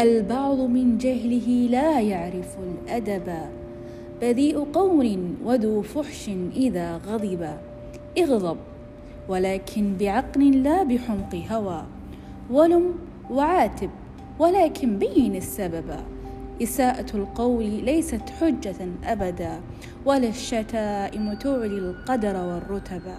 [0.00, 3.32] البعض من جهله لا يعرف الأدب.
[4.20, 7.48] بذيء قول وذو فحش إذا غضب.
[8.18, 8.56] اغضب
[9.28, 11.82] ولكن بعقل لا بحمق هوى.
[12.50, 12.94] ولم
[13.30, 13.90] وعاتب
[14.38, 15.90] ولكن بين السبب.
[16.62, 19.60] إساءة القول ليست حجة أبدا
[20.06, 23.16] ولا الشتائم تعلي القدر والرتبا